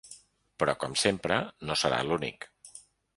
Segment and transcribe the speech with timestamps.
[0.61, 1.37] Però com sempre
[1.71, 2.49] no serà l’únic.